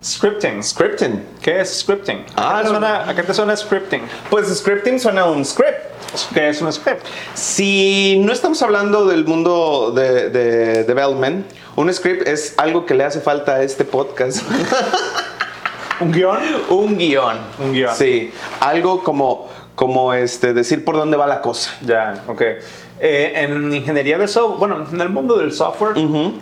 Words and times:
Scripting. 0.00 0.62
Scripting. 0.62 1.24
¿Qué 1.42 1.60
es 1.60 1.80
scripting? 1.80 2.24
Ah, 2.36 2.58
¿A, 2.58 2.62
qué 2.62 2.62
te 2.62 2.64
no. 2.66 2.70
suena, 2.78 3.08
¿A 3.08 3.14
qué 3.16 3.22
te 3.24 3.34
suena 3.34 3.56
scripting? 3.56 4.02
Pues 4.30 4.46
scripting 4.56 5.00
suena 5.00 5.22
a 5.22 5.30
un 5.30 5.44
script. 5.44 5.74
¿Qué 6.32 6.50
es 6.50 6.62
un 6.62 6.72
script? 6.72 7.04
Si 7.34 8.16
no 8.24 8.32
estamos 8.32 8.62
hablando 8.62 9.06
del 9.06 9.24
mundo 9.24 9.90
de, 9.90 10.30
de 10.30 10.84
development, 10.84 11.46
un 11.74 11.92
script 11.92 12.28
es 12.28 12.54
algo 12.58 12.86
que 12.86 12.94
le 12.94 13.02
hace 13.02 13.20
falta 13.20 13.56
a 13.56 13.62
este 13.64 13.84
podcast. 13.84 14.42
¿Un 15.98 16.12
guion? 16.12 16.38
un 16.68 16.96
guion. 16.96 17.38
Un 17.58 17.72
guion. 17.72 17.96
Sí, 17.96 18.32
algo 18.60 19.02
como, 19.02 19.48
como 19.78 20.12
este, 20.12 20.54
decir 20.54 20.84
por 20.84 20.96
dónde 20.96 21.16
va 21.16 21.28
la 21.28 21.40
cosa. 21.40 21.70
Ya, 21.82 22.24
ok. 22.26 22.42
Eh, 22.98 23.32
en 23.36 23.72
ingeniería 23.72 24.18
de 24.18 24.26
software, 24.26 24.58
bueno, 24.58 24.84
en 24.92 25.00
el 25.00 25.08
mundo 25.08 25.38
del 25.38 25.52
software, 25.52 25.92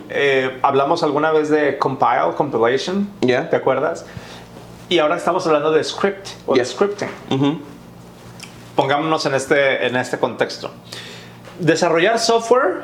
eh, 0.09 0.57
hablamos 0.63 1.03
alguna 1.03 1.31
vez 1.31 1.47
de 1.51 1.77
compile, 1.77 2.33
compilation, 2.35 3.07
Ya. 3.21 3.47
¿te 3.47 3.55
acuerdas? 3.55 4.07
Y 4.89 4.97
ahora 4.97 5.17
estamos 5.17 5.45
hablando 5.45 5.69
de 5.71 5.83
script 5.83 6.29
o 6.47 6.55
Ya. 6.55 6.63
de 6.63 6.65
scripting. 6.67 7.09
Ujú. 7.29 7.59
Pongámonos 8.75 9.23
en 9.27 9.35
este, 9.35 9.85
en 9.85 9.95
este 9.97 10.17
contexto. 10.17 10.71
Desarrollar 11.59 12.17
software, 12.17 12.81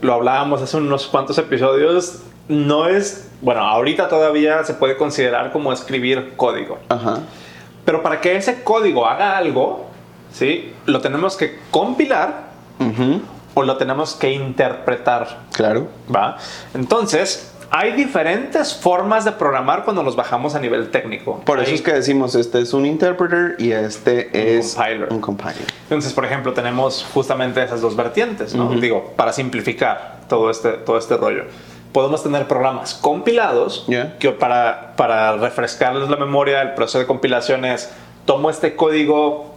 lo 0.00 0.14
hablábamos 0.14 0.60
hace 0.60 0.76
unos 0.76 1.06
cuantos 1.06 1.38
episodios, 1.38 2.18
no 2.48 2.88
es, 2.88 3.28
bueno, 3.42 3.60
ahorita 3.60 4.08
todavía 4.08 4.64
se 4.64 4.74
puede 4.74 4.96
considerar 4.96 5.52
como 5.52 5.72
escribir 5.72 6.32
código. 6.36 6.80
Ajá. 6.88 7.20
Pero 7.84 8.02
para 8.02 8.20
que 8.20 8.36
ese 8.36 8.62
código 8.62 9.06
haga 9.06 9.36
algo, 9.36 9.86
¿sí? 10.32 10.72
Lo 10.86 11.00
tenemos 11.00 11.36
que 11.36 11.58
compilar 11.70 12.44
o 13.54 13.62
lo 13.62 13.76
tenemos 13.76 14.14
que 14.14 14.32
interpretar, 14.32 15.38
Claro. 15.52 15.86
¿va? 16.14 16.36
Entonces, 16.74 17.52
hay 17.70 17.92
diferentes 17.92 18.74
formas 18.74 19.24
de 19.24 19.32
programar 19.32 19.84
cuando 19.84 20.02
nos 20.02 20.16
bajamos 20.16 20.54
a 20.54 20.60
nivel 20.60 20.90
técnico. 20.90 21.40
Por 21.44 21.60
eso 21.60 21.74
es 21.74 21.82
que 21.82 21.92
decimos, 21.92 22.34
este 22.34 22.60
es 22.60 22.72
un 22.72 22.86
interpreter 22.86 23.56
y 23.58 23.72
este 23.72 24.58
es 24.58 24.74
compiler. 24.74 25.08
un 25.12 25.20
compiler. 25.20 25.64
Entonces, 25.84 26.12
por 26.12 26.24
ejemplo, 26.24 26.52
tenemos 26.52 27.06
justamente 27.12 27.62
esas 27.62 27.80
dos 27.80 27.96
vertientes, 27.96 28.54
¿no? 28.54 28.70
Digo, 28.70 29.12
para 29.16 29.32
simplificar 29.32 30.20
todo 30.28 30.50
este, 30.50 30.70
todo 30.72 30.98
este 30.98 31.16
rollo. 31.16 31.44
Podemos 31.94 32.24
tener 32.24 32.48
programas 32.48 32.92
compilados 32.94 33.84
Ya. 33.86 34.18
que 34.18 34.32
para, 34.32 34.94
para 34.96 35.36
refrescarles 35.36 36.10
la 36.10 36.16
memoria, 36.16 36.60
el 36.60 36.74
proceso 36.74 36.98
de 36.98 37.06
compilación 37.06 37.64
es, 37.64 37.88
tomo 38.26 38.50
este 38.50 38.74
código 38.74 39.54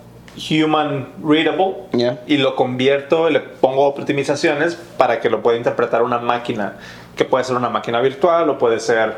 human 0.51 1.07
readable 1.25 1.73
Ya. 1.93 2.19
y 2.27 2.37
lo 2.37 2.55
convierto, 2.55 3.27
le 3.31 3.39
pongo 3.39 3.87
optimizaciones 3.87 4.75
para 4.75 5.19
que 5.19 5.31
lo 5.31 5.41
pueda 5.41 5.57
interpretar 5.57 6.03
una 6.03 6.19
máquina, 6.19 6.73
que 7.15 7.25
puede 7.25 7.43
ser 7.43 7.55
una 7.55 7.69
máquina 7.69 7.99
virtual 8.01 8.47
o 8.51 8.59
puede 8.59 8.79
ser 8.79 9.15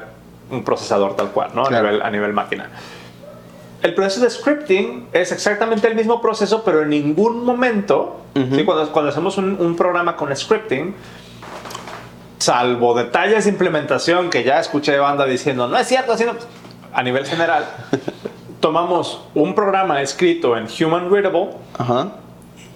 un 0.50 0.64
procesador 0.64 1.18
tal 1.18 1.32
cual, 1.32 1.52
¿no? 1.54 1.64
A, 1.64 1.68
Claro. 1.68 1.88
nivel, 1.88 2.02
a 2.02 2.10
nivel 2.10 2.32
máquina. 2.32 2.70
El 3.82 3.96
proceso 3.96 4.22
de 4.24 4.30
scripting 4.30 5.10
es 5.12 5.34
exactamente 5.34 5.88
el 5.90 5.96
mismo 5.96 6.22
proceso, 6.22 6.64
pero 6.64 6.84
en 6.84 6.90
ningún 6.90 7.44
momento, 7.44 8.22
¿sí? 8.34 8.64
cuando, 8.64 8.90
cuando 8.94 9.10
hacemos 9.12 9.38
un, 9.38 9.58
un 9.60 9.76
programa 9.76 10.16
con 10.16 10.34
scripting, 10.34 10.96
salvo 12.40 12.94
detalles 12.94 13.46
de 13.46 13.52
implementación 13.52 14.30
que 14.30 14.44
ya 14.44 14.60
escuché 14.60 14.94
de 14.94 15.00
banda 15.00 15.26
diciendo, 15.26 15.68
no 15.68 15.78
es 15.78 15.88
cierto, 15.88 16.14
así 16.14 16.26
no", 16.26 16.34
a 16.94 17.04
nivel 17.04 17.26
general, 17.26 17.66
tomamos 18.60 19.22
un 19.36 19.54
programa 19.54 20.02
escrito 20.02 20.58
en 20.58 20.68
Human 20.80 21.12
Readable 21.12 21.50
Ajá. 21.78 22.10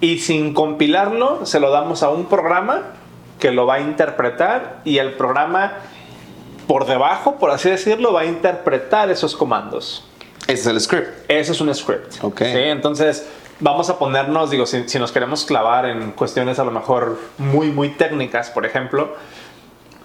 y 0.01 0.19
sin 0.19 0.53
compilarlo 0.53 1.45
se 1.45 1.59
lo 1.59 1.71
damos 1.71 2.03
a 2.03 2.09
un 2.09 2.25
programa 2.25 2.81
que 3.39 3.51
lo 3.51 3.65
va 3.65 3.75
a 3.75 3.79
interpretar 3.79 4.81
y 4.85 4.99
el 4.99 5.13
programa 5.13 5.73
por 6.67 6.85
debajo, 6.85 7.35
por 7.35 7.51
así 7.51 7.69
decirlo, 7.69 8.13
va 8.13 8.21
a 8.21 8.25
interpretar 8.25 9.09
esos 9.11 9.35
comandos. 9.35 10.05
Ese 10.47 10.53
es 10.53 10.67
el 10.67 10.79
script. 10.79 11.29
Ese 11.29 11.51
es 11.51 11.61
un 11.61 11.73
script. 11.73 12.23
Ok. 12.23 12.39
¿sí? 12.39 12.45
Entonces, 12.53 13.27
vamos 13.59 13.89
a 13.89 13.97
ponernos, 13.97 14.49
digo, 14.49 14.65
si, 14.65 14.87
si 14.87 14.99
nos 14.99 15.11
queremos 15.11 15.45
clavar 15.45 15.85
en 15.85 16.11
cuestiones 16.11 16.59
a 16.59 16.63
lo 16.63 16.71
mejor 16.71 17.19
muy, 17.37 17.71
muy 17.71 17.89
técnicas, 17.89 18.49
por 18.49 18.65
ejemplo, 18.65 19.15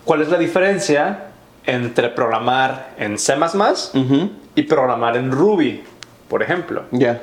¿cuál 0.08 0.22
es 0.22 0.30
la 0.30 0.38
diferencia 0.38 1.24
entre 1.66 2.08
programar 2.08 2.94
en 2.96 3.18
C 3.18 3.36
Ujú. 3.36 4.30
y 4.54 4.62
programar 4.62 5.18
en 5.18 5.30
Ruby, 5.30 5.84
por 6.30 6.42
ejemplo? 6.42 6.84
Ya. 6.92 7.20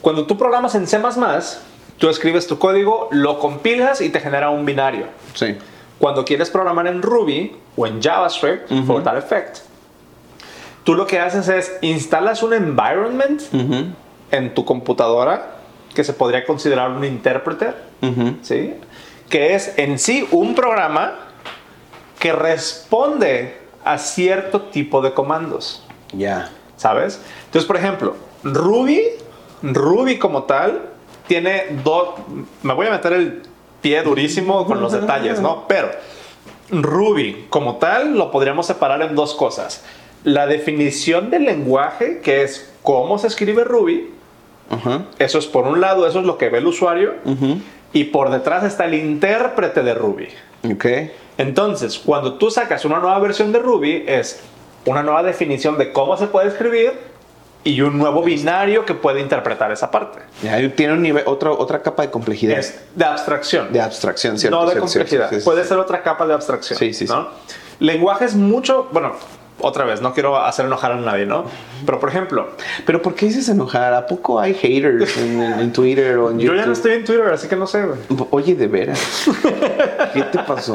Cuando 0.00 0.24
tú 0.26 0.38
programas 0.38 0.76
en 0.76 0.86
C, 0.86 1.00
tú 1.98 2.08
escribes 2.08 2.46
tu 2.46 2.56
código, 2.56 3.08
lo 3.10 3.40
compilas 3.40 4.00
y 4.00 4.10
te 4.10 4.20
genera 4.20 4.50
un 4.50 4.64
binario. 4.64 5.06
Sí. 5.34 5.56
Cuando 5.98 6.24
quieres 6.24 6.50
programar 6.50 6.86
en 6.86 7.02
Ruby 7.02 7.56
o 7.76 7.84
en 7.88 8.00
JavaScript, 8.00 8.70
for 8.86 9.02
that 9.02 9.18
effect, 9.18 9.58
tú 10.84 10.94
lo 10.94 11.08
que 11.08 11.18
haces 11.18 11.48
es 11.48 11.78
instalas 11.80 12.44
un 12.44 12.52
environment 12.52 13.42
Ujú. 13.52 13.86
en 14.30 14.54
tu 14.54 14.64
computadora 14.64 15.56
que 15.92 16.04
se 16.04 16.12
podría 16.12 16.46
considerar 16.46 16.92
un 16.92 17.04
interpreter, 17.04 17.74
Ujú. 18.02 18.36
¿sí? 18.42 18.74
Que 19.28 19.56
es 19.56 19.74
en 19.78 19.98
sí 19.98 20.28
un 20.30 20.54
programa 20.54 21.26
que 22.20 22.32
responde 22.32 23.56
a 23.84 23.98
cierto 23.98 24.60
tipo 24.62 25.02
de 25.02 25.12
comandos, 25.12 25.82
Ya. 26.12 26.50
¿sabes? 26.76 27.20
Entonces, 27.46 27.66
por 27.66 27.76
ejemplo, 27.76 28.14
Ruby, 28.44 29.02
Ruby 29.62 30.18
como 30.18 30.44
tal, 30.44 30.82
tiene 31.26 31.78
dos... 31.82 32.10
Me 32.62 32.74
voy 32.74 32.86
a 32.86 32.90
meter 32.90 33.12
el 33.14 33.42
pie 33.80 34.02
durísimo 34.02 34.66
con 34.66 34.80
los 34.80 34.92
detalles, 34.92 35.40
¿no? 35.40 35.66
Pero 35.66 35.90
Ruby 36.70 37.46
como 37.48 37.76
tal 37.76 38.16
lo 38.16 38.30
podríamos 38.30 38.66
separar 38.66 39.02
en 39.02 39.14
dos 39.14 39.34
cosas. 39.34 39.82
La 40.22 40.46
definición 40.46 41.30
del 41.30 41.44
lenguaje, 41.44 42.20
que 42.20 42.42
es 42.42 42.70
cómo 42.82 43.18
se 43.18 43.26
escribe 43.28 43.64
Ruby, 43.64 44.10
eso 45.18 45.38
es 45.38 45.46
por 45.46 45.66
un 45.66 45.80
lado, 45.80 46.06
eso 46.06 46.20
es 46.20 46.26
lo 46.26 46.36
que 46.38 46.48
ve 46.50 46.58
el 46.58 46.66
usuario, 46.66 47.14
y 47.92 48.04
por 48.04 48.30
detrás 48.30 48.64
está 48.64 48.84
el 48.84 48.94
intérprete 48.94 49.82
de 49.82 49.94
Ruby. 49.94 50.28
Ok. 50.70 50.86
Entonces, 51.40 51.98
cuando 51.98 52.34
tú 52.34 52.50
sacas 52.50 52.84
una 52.84 52.98
nueva 52.98 53.18
versión 53.18 53.50
de 53.50 53.60
Ruby, 53.60 54.04
es 54.06 54.40
una 54.84 55.02
nueva 55.02 55.22
definición 55.22 55.78
de 55.78 55.90
cómo 55.90 56.18
se 56.18 56.26
puede 56.26 56.48
escribir 56.48 56.92
y 57.64 57.80
un 57.80 57.96
nuevo 57.96 58.22
binario 58.22 58.84
que 58.84 58.92
puede 58.92 59.20
interpretar 59.20 59.72
esa 59.72 59.90
parte. 59.90 60.18
Ya 60.42 60.68
tiene 60.74 60.92
un 60.92 61.00
nivel, 61.00 61.24
otra, 61.26 61.52
otra 61.52 61.80
capa 61.80 62.02
de 62.02 62.10
complejidad. 62.10 62.58
Es 62.58 62.80
de 62.94 63.04
abstracción. 63.06 63.72
De 63.72 63.80
abstracción, 63.80 64.38
¿cierto? 64.38 64.58
no 64.58 64.66
de 64.66 64.72
cierto, 64.72 64.86
complejidad. 64.86 65.30
puede 65.42 65.64
ser 65.64 65.78
otra 65.78 66.02
capa 66.02 66.26
de 66.26 66.34
abstracción. 66.34 66.78
Sí, 66.78 66.92
sí, 66.92 67.06
sí. 67.06 67.12
¿no? 67.12 67.28
Lenguajes 67.78 68.34
mucho, 68.34 68.88
bueno, 68.92 69.14
otra 69.62 69.84
vez, 69.84 70.00
no 70.00 70.12
quiero 70.14 70.36
hacer 70.36 70.66
enojar 70.66 70.92
a 70.92 70.96
nadie, 70.96 71.26
¿no? 71.26 71.44
Pero 71.86 71.98
por 71.98 72.08
ejemplo, 72.10 72.48
Pero 72.86 73.00
¿por 73.02 73.14
qué 73.14 73.26
dices 73.26 73.48
enojar? 73.48 73.94
¿A 73.94 74.06
poco 74.06 74.38
hay 74.40 74.54
haters 74.54 75.16
en, 75.18 75.40
en- 75.42 75.72
Twitter 75.72 76.16
o 76.18 76.30
en 76.30 76.38
YouTube? 76.38 76.54
yo 76.56 76.60
ya 76.60 76.66
no 76.66 76.72
estoy 76.72 76.92
en 76.92 77.04
Twitter, 77.04 77.26
así 77.32 77.48
que 77.48 77.56
no 77.56 77.66
sé, 77.66 77.84
güey. 77.84 77.98
Oye, 78.30 78.54
de 78.54 78.66
veras. 78.66 79.00
¿Qué 80.12 80.22
te 80.24 80.38
pasó? 80.40 80.74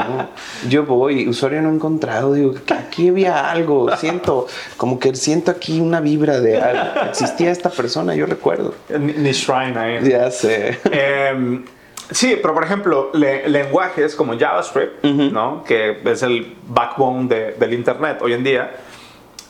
Yo 0.69 0.83
voy, 0.85 1.27
usuario 1.27 1.61
no 1.61 1.69
encontrado, 1.69 2.33
digo, 2.33 2.53
aquí 2.75 3.09
había 3.09 3.49
algo, 3.51 3.95
siento, 3.97 4.47
como 4.77 4.99
que 4.99 5.13
siento 5.15 5.51
aquí 5.51 5.79
una 5.79 5.99
vibra 6.01 6.39
de 6.39 6.59
algo. 6.61 7.01
Existía 7.09 7.51
esta 7.51 7.69
persona, 7.69 8.15
yo 8.15 8.25
recuerdo. 8.25 8.73
Ni, 8.89 9.13
ni 9.13 9.31
Shrine 9.31 9.77
ahí. 9.77 10.09
Ya 10.09 10.31
sé. 10.31 10.79
Em, 10.91 11.63
sí, 12.11 12.37
pero 12.41 12.53
por 12.53 12.63
ejemplo, 12.63 13.09
le- 13.13 13.47
lenguajes 13.49 14.15
como 14.15 14.37
JavaScript, 14.37 15.03
¿no? 15.03 15.63
que 15.63 15.99
es 16.05 16.23
el 16.23 16.55
backbone 16.67 17.27
de- 17.27 17.51
del 17.53 17.73
Internet 17.73 18.19
hoy 18.21 18.33
en 18.33 18.43
día, 18.43 18.75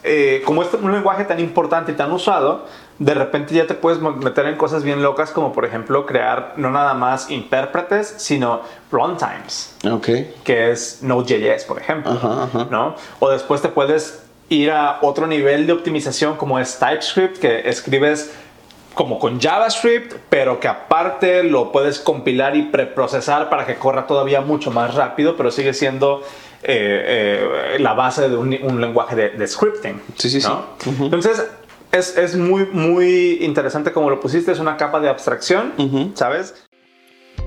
eh, 0.04 0.44
como 0.46 0.62
es 0.62 0.72
un 0.74 0.92
lenguaje 0.92 1.24
tan 1.26 1.40
importante 1.40 1.92
y 1.92 1.96
tan 1.96 2.12
usado, 2.12 2.66
de 3.00 3.14
repente 3.14 3.54
ya 3.54 3.68
te 3.68 3.74
puedes 3.74 4.00
meter 4.00 4.46
en 4.46 4.56
cosas 4.56 4.84
bien 4.84 5.02
locas 5.04 5.32
como 5.32 5.52
por 5.52 5.66
ejemplo 5.66 6.06
crear 6.06 6.54
no 6.56 6.70
nada 6.72 6.94
más 6.94 7.30
intérpretes, 7.30 8.08
sino 8.18 8.62
runtimes, 8.92 9.76
Ok. 9.92 10.10
que 10.44 10.72
es 10.72 11.00
Node.js, 11.02 11.66
por 11.66 11.80
ejemplo. 11.80 12.14
¿no? 12.70 12.96
O 13.20 13.30
después 13.30 13.62
te 13.62 13.68
puedes 13.70 14.22
ir 14.48 14.72
a 14.72 15.00
otro 15.02 15.26
nivel 15.28 15.66
de 15.68 15.74
optimización 15.74 16.38
como 16.38 16.60
es 16.60 16.78
TypeScript, 16.80 17.38
que 17.40 17.68
escribes 17.68 18.34
como 18.96 19.20
con 19.20 19.40
JavaScript, 19.40 20.14
pero 20.30 20.60
que 20.60 20.68
aparte 20.68 21.44
lo 21.44 21.72
puedes 21.72 22.00
compilar 22.00 22.56
y 22.56 22.64
preprocesar 22.64 23.50
para 23.50 23.66
que 23.66 23.76
corra 23.76 24.08
todavía 24.08 24.42
mucho 24.42 24.72
más 24.72 24.96
rápido, 24.96 25.38
pero 25.38 25.52
sigue 25.52 25.74
siendo 25.74 26.24
eh, 26.64 27.76
eh, 27.76 27.80
la 27.80 27.94
base 27.94 28.30
de 28.30 28.38
un, 28.38 28.58
un 28.64 28.82
lenguaje 28.82 29.16
de, 29.16 29.30
de 29.30 29.48
scripting. 29.48 30.02
Sí, 30.16 30.30
sí, 30.30 30.42
sí. 30.42 30.50
Entonces, 31.00 31.46
es, 31.92 32.18
es 32.18 32.36
muy, 32.36 32.66
muy 32.66 33.38
interesante 33.42 33.92
como 33.92 34.10
lo 34.10 34.20
pusiste, 34.20 34.52
es 34.52 34.60
una 34.60 34.78
capa 34.78 35.00
de 35.00 35.10
abstracción, 35.10 35.74
¿sabes? 36.16 36.66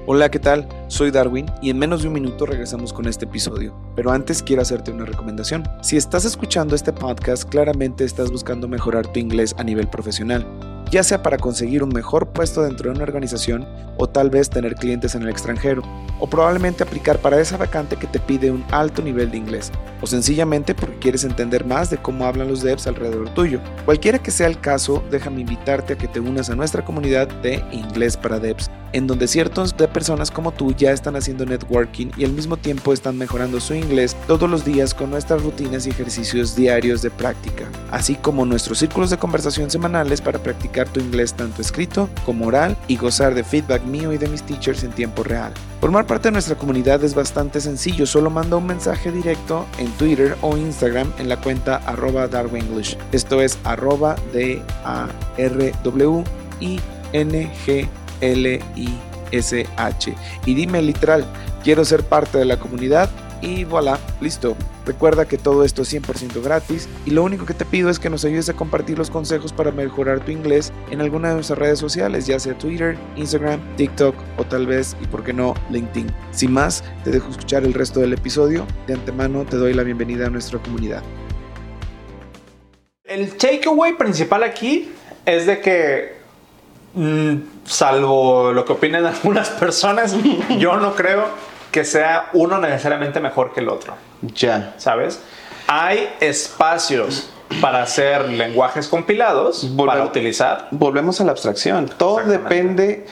Hola, 0.07 0.31
¿qué 0.31 0.39
tal? 0.39 0.67
Soy 0.87 1.11
Darwin 1.11 1.47
y 1.61 1.69
en 1.69 1.79
menos 1.79 2.01
de 2.03 2.09
un 2.09 2.15
minuto 2.15 2.47
regresamos 2.47 2.95
con 2.95 3.07
este 3.07 3.27
episodio. 3.27 3.75
Pero 3.95 4.11
antes 4.11 4.43
quiero 4.43 4.63
hacerte 4.63 4.91
una 4.91 5.05
recomendación. 5.05 5.65
Si 5.83 5.99
estás 5.99 6.25
escuchando 6.25 6.75
este 6.75 6.95
podcast, 6.95 7.47
claramente 7.47 8.05
estás 8.05 8.31
buscando 8.31 8.69
mejorar 8.69 9.07
tu 9.07 9.19
inglés 9.21 9.55
a 9.59 9.65
nivel 9.65 9.87
profesional. 9.89 10.47
Ya 10.91 11.03
sea 11.03 11.23
para 11.23 11.39
conseguir 11.39 11.83
un 11.83 11.91
mejor 11.91 12.29
puesto 12.29 12.63
dentro 12.63 12.91
de 12.91 12.97
una 12.97 13.05
organización 13.05 13.67
o 13.99 14.09
tal 14.09 14.31
vez 14.31 14.49
tener 14.49 14.75
clientes 14.77 15.15
en 15.15 15.23
el 15.23 15.29
extranjero, 15.29 15.83
o 16.21 16.29
probablemente 16.29 16.83
aplicar 16.83 17.19
para 17.19 17.41
esa 17.41 17.57
vacante 17.57 17.97
que 17.97 18.07
te 18.07 18.19
pide 18.21 18.51
un 18.51 18.65
alto 18.71 19.03
nivel 19.03 19.31
de 19.31 19.37
inglés, 19.37 19.73
o 20.01 20.07
sencillamente 20.07 20.75
porque 20.75 20.99
quieres 20.99 21.25
entender 21.25 21.65
más 21.65 21.91
de 21.91 21.99
cómo 21.99 22.25
hablan 22.25 22.49
los 22.49 22.63
devs 22.63 22.87
alrededor 22.87 23.29
tuyo. 23.31 23.61
Cualquiera 23.85 24.21
que 24.21 24.31
sea 24.31 24.47
el 24.47 24.61
caso, 24.61 25.03
déjame 25.11 25.41
invitarte 25.41 25.95
a 25.95 25.99
que 25.99 26.09
te 26.09 26.21
unas 26.21 26.49
a 26.49 26.55
nuestra 26.55 26.85
comunidad 26.85 27.29
de 27.43 27.65
Inglés 27.73 28.17
para 28.17 28.39
Devs, 28.39 28.71
en 28.93 29.07
donde 29.07 29.27
ciertos 29.27 29.77
de 29.77 29.89
personas 29.89 30.31
como 30.31 30.53
tú 30.53 30.73
ya 30.73 30.93
están 30.93 31.17
haciendo 31.17 31.45
networking 31.45 32.09
y 32.17 32.25
al 32.25 32.33
mismo 32.33 32.57
tiempo 32.57 32.93
están 32.93 33.19
mejorando 33.19 33.61
su 33.61 33.75
inglés 33.75 34.17
todos 34.27 34.49
los 34.49 34.65
días 34.65 34.95
con 34.95 35.11
nuestras 35.11 35.43
rutinas 35.43 35.87
y 35.87 35.91
ejercicios 35.91 36.57
diarios 36.57 37.03
de 37.03 37.11
práctica, 37.11 37.65
así 37.91 38.15
como 38.15 38.47
nuestros 38.47 38.79
círculos 38.79 39.11
de 39.11 39.19
conversación 39.19 39.71
semanales 39.71 40.21
para 40.21 40.39
practicar 40.39 40.78
tu 40.87 41.01
inglés 41.01 41.35
tanto 41.35 41.63
escrito 41.63 42.09
como 42.25 42.47
oral 42.47 42.77
y 42.87 42.97
gozar 42.97 43.35
de 43.35 43.43
feedback 43.43 43.83
mío 43.85 44.13
y 44.13 44.19
de 44.19 44.29
mis 44.29 44.43
teachers 44.43 44.85
en 44.85 44.93
tiempo 44.93 45.23
real. 45.23 45.53
Formar 45.81 46.07
parte 46.07 46.29
de 46.29 46.33
nuestra 46.33 46.57
comunidad 46.57 47.03
es 47.05 47.15
bastante 47.15 47.61
sencillo, 47.61 48.07
solo 48.07 48.31
manda 48.31 48.57
un 48.57 48.67
mensaje 48.67 49.13
directo 49.13 49.67
en 49.79 49.91
Twitter 49.93 50.37
o 50.43 50.57
Instagram 50.57 51.13
en 51.19 51.29
la 51.29 51.37
cuenta 51.41 51.77
arroba 51.87 52.29
darwinglish. 52.29 52.97
Esto 53.13 53.41
es 53.41 53.59
arroba 53.65 54.17
d 54.33 54.63
a 54.85 55.09
r 55.37 55.73
w 55.85 56.25
i 56.61 56.81
n 57.13 57.51
g 57.65 57.89
l 58.21 58.61
i 58.77 58.89
s 59.33 59.67
h 59.77 60.15
y 60.47 60.55
dime 60.55 60.83
literal, 60.83 61.25
quiero 61.63 61.85
ser 61.85 62.03
parte 62.03 62.39
de 62.39 62.45
la 62.45 62.59
comunidad 62.59 63.11
y 63.41 63.65
voilà, 63.65 63.99
listo. 64.21 64.57
Recuerda 64.85 65.27
que 65.27 65.39
todo 65.39 65.65
esto 65.65 65.83
es 65.83 65.93
100% 65.93 66.43
gratis 66.43 66.89
y 67.05 67.11
lo 67.11 67.23
único 67.23 67.45
que 67.47 67.55
te 67.55 67.65
pido 67.65 67.91
es 67.91 67.99
que 67.99 68.11
nos 68.11 68.25
ayudes 68.25 68.49
a 68.49 68.55
compartir 68.55 68.99
los 68.99 69.11
consejos 69.11 69.53
para 69.53 69.71
mejorar 69.71 70.25
tu 70.25 70.31
inglés 70.31 70.73
en 70.91 71.01
alguna 71.01 71.29
de 71.29 71.35
nuestras 71.35 71.59
redes 71.59 71.79
sociales, 71.79 72.27
ya 72.27 72.41
sea 72.41 72.57
Twitter, 72.57 72.97
Instagram, 73.17 73.61
TikTok 73.77 74.15
o 74.39 74.45
tal 74.45 74.67
vez, 74.67 74.97
y 75.01 75.07
por 75.07 75.23
qué 75.23 75.33
no, 75.33 75.55
LinkedIn. 75.71 76.11
Sin 76.31 76.53
más, 76.53 76.83
te 77.05 77.11
dejo 77.11 77.31
escuchar 77.31 77.65
el 77.65 77.75
resto 77.75 78.01
del 78.01 78.15
episodio. 78.15 78.67
De 78.87 78.95
antemano 78.95 79.45
te 79.45 79.57
doy 79.57 79.75
la 79.75 79.83
bienvenida 79.83 80.27
a 80.27 80.31
nuestra 80.31 80.59
comunidad. 80.59 81.03
El 83.05 83.37
takeaway 83.37 83.97
principal 83.97 84.43
aquí 84.43 84.91
es 85.25 85.47
de 85.47 85.61
que, 85.61 86.17
mm, 86.95 87.37
salvo 87.65 88.53
lo 88.53 88.65
que 88.65 88.73
opinen 88.73 89.05
algunas 89.07 89.51
personas, 89.51 90.17
yo 90.59 90.77
no 90.77 90.95
creo 90.95 91.27
que 91.71 91.85
sea 91.85 92.31
uno 92.33 92.59
necesariamente 92.59 93.21
mejor 93.21 93.53
que 93.53 93.61
el 93.61 93.69
otro. 93.69 93.95
Ya. 94.23 94.75
¿Sabes? 94.79 95.21
Hay 95.67 96.15
espacios 96.21 97.31
para 97.61 97.83
hacer 97.83 98.29
lenguajes 98.29 98.89
compilados, 98.89 99.69
para 99.77 100.05
utilizar. 100.05 100.69
Volvemos 100.71 101.21
a 101.21 101.25
la 101.25 101.33
abstracción. 101.33 101.91
Todo 101.97 102.19
depende 102.19 103.07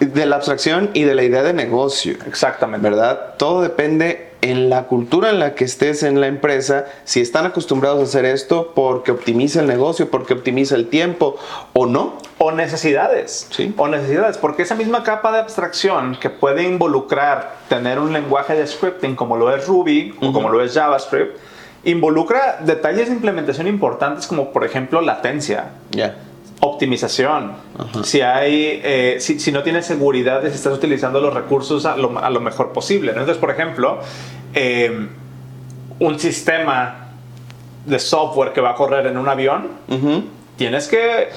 de 0.00 0.26
la 0.26 0.36
abstracción 0.36 0.90
y 0.94 1.04
de 1.04 1.14
la 1.14 1.22
idea 1.22 1.42
de 1.42 1.52
negocio. 1.52 2.16
Exactamente. 2.26 2.88
¿verdad? 2.88 3.34
Todo 3.36 3.62
depende 3.62 4.30
en 4.42 4.70
la 4.70 4.84
cultura 4.84 5.30
en 5.30 5.38
la 5.38 5.54
que 5.54 5.64
estés 5.64 6.02
en 6.02 6.20
la 6.20 6.26
empresa, 6.26 6.86
si 7.04 7.20
están 7.20 7.44
acostumbrados 7.44 8.00
a 8.00 8.02
hacer 8.04 8.24
esto 8.24 8.72
porque 8.74 9.10
optimiza 9.10 9.60
el 9.60 9.66
negocio, 9.66 10.10
porque 10.10 10.32
optimiza 10.32 10.76
el 10.76 10.88
tiempo 10.88 11.36
o 11.74 11.86
no. 11.86 12.14
O 12.38 12.52
necesidades. 12.52 13.48
Sí. 13.50 13.74
O 13.76 13.88
necesidades. 13.88 14.38
Porque 14.38 14.62
esa 14.62 14.74
misma 14.74 15.02
capa 15.02 15.30
de 15.32 15.40
abstracción 15.40 16.16
que 16.18 16.30
puede 16.30 16.62
involucrar 16.62 17.56
tener 17.68 17.98
un 17.98 18.12
lenguaje 18.12 18.54
de 18.54 18.66
scripting 18.66 19.14
como 19.14 19.36
lo 19.36 19.54
es 19.54 19.66
Ruby 19.66 20.14
o 20.22 20.32
como 20.32 20.48
lo 20.48 20.62
es 20.64 20.72
JavaScript, 20.72 21.36
involucra 21.84 22.58
detalles 22.60 23.08
de 23.08 23.14
implementación 23.14 23.66
importantes 23.66 24.26
como 24.26 24.52
por 24.52 24.64
ejemplo 24.64 25.00
latencia. 25.02 25.66
Ya. 25.90 26.16
Optimización. 26.80 27.52
Si 28.02 28.22
hay, 28.22 28.80
eh, 28.82 29.16
si, 29.20 29.38
si 29.38 29.52
no 29.52 29.62
tienes 29.62 29.84
seguridad 29.84 30.40
de 30.40 30.48
si 30.48 30.56
estás 30.56 30.72
utilizando 30.72 31.20
los 31.20 31.34
recursos 31.34 31.84
a 31.84 31.94
lo, 31.96 32.18
a 32.18 32.30
lo 32.30 32.40
mejor 32.40 32.72
posible. 32.72 33.12
¿no? 33.12 33.20
Entonces, 33.20 33.38
por 33.38 33.50
ejemplo, 33.50 33.98
eh, 34.54 35.08
un 35.98 36.18
sistema 36.18 37.08
de 37.84 37.98
software 37.98 38.54
que 38.54 38.62
va 38.62 38.70
a 38.70 38.74
correr 38.74 39.06
en 39.06 39.18
un 39.18 39.28
avión, 39.28 39.68
tienes 40.56 40.88
que 40.88 41.28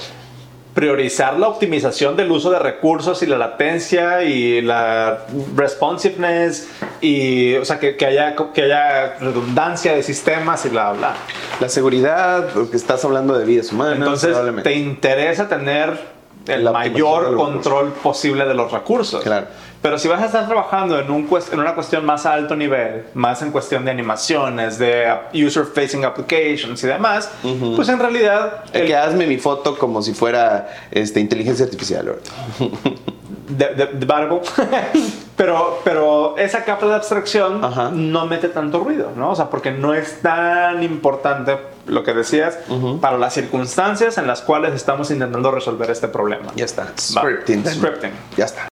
priorizar 0.74 1.38
la 1.38 1.46
optimización 1.48 2.16
del 2.16 2.30
uso 2.32 2.50
de 2.50 2.58
recursos 2.58 3.22
y 3.22 3.26
la 3.26 3.38
latencia 3.38 4.24
y 4.24 4.60
la 4.60 5.20
responsiveness 5.54 6.68
y 7.00 7.54
o 7.54 7.64
sea 7.64 7.78
que, 7.78 7.96
que 7.96 8.06
haya 8.06 8.34
que 8.52 8.62
haya 8.62 9.16
redundancia 9.20 9.94
de 9.94 10.02
sistemas 10.02 10.66
y 10.66 10.70
bla 10.70 10.92
bla 10.92 11.14
La 11.60 11.68
seguridad, 11.68 12.48
porque 12.52 12.76
estás 12.76 13.04
hablando 13.04 13.38
de 13.38 13.44
vidas 13.44 13.70
humanas. 13.72 13.98
entonces 13.98 14.36
te 14.64 14.74
interesa 14.74 15.48
tener 15.48 16.13
el 16.46 16.64
mayor 16.70 17.36
control 17.36 17.92
posible 17.92 18.44
de 18.46 18.54
los 18.54 18.70
recursos. 18.72 19.22
Claro. 19.22 19.46
Pero 19.80 19.98
si 19.98 20.08
vas 20.08 20.22
a 20.22 20.26
estar 20.26 20.46
trabajando 20.46 20.98
en, 20.98 21.10
un, 21.10 21.28
en 21.52 21.58
una 21.60 21.74
cuestión 21.74 22.06
más 22.06 22.24
a 22.24 22.32
alto 22.32 22.56
nivel, 22.56 23.04
más 23.12 23.42
en 23.42 23.50
cuestión 23.50 23.84
de 23.84 23.90
animaciones, 23.90 24.78
de 24.78 25.12
user-facing 25.34 26.06
applications 26.06 26.82
y 26.82 26.86
demás, 26.86 27.30
pues 27.76 27.88
en 27.90 27.98
realidad 27.98 28.64
El 28.72 28.86
que 28.86 28.96
hazme 28.96 29.26
mi 29.26 29.36
foto 29.36 29.76
como 29.76 30.00
si 30.00 30.14
fuera 30.14 30.68
este, 30.90 31.20
inteligencia 31.20 31.66
artificial. 31.66 32.14
de, 33.48 33.66
de- 33.74 33.86
de 33.92 34.06
Barbo. 34.06 34.40
pero, 35.36 35.80
pero 35.84 36.36
esa 36.38 36.64
capa 36.64 36.86
de 36.86 36.94
abstracción 36.94 37.62
Ajá. 37.62 37.90
no 37.92 38.26
mete 38.26 38.48
tanto 38.48 38.80
ruido, 38.80 39.10
¿no? 39.16 39.30
O 39.30 39.36
sea, 39.36 39.50
porque 39.50 39.70
no 39.70 39.92
es 39.92 40.20
tan 40.22 40.82
importante 40.82 41.56
lo 41.86 42.04
que 42.04 42.14
decías 42.14 42.58
para 43.00 43.18
las 43.18 43.34
circunstancias 43.34 44.18
en 44.18 44.26
las 44.26 44.42
cuales 44.42 44.74
estamos 44.74 45.10
intentando 45.10 45.50
resolver 45.50 45.90
este 45.90 46.08
problema. 46.08 46.52
Ya 46.56 46.64
está. 46.64 46.92
Scripting. 46.98 47.64
Scripting. 47.66 48.12
Ya 48.36 48.44
está. 48.46 48.68